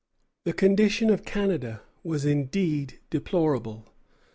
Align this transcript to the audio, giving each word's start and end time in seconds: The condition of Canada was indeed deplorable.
The 0.45 0.53
condition 0.53 1.11
of 1.11 1.25
Canada 1.25 1.83
was 2.03 2.25
indeed 2.25 2.97
deplorable. 3.11 3.85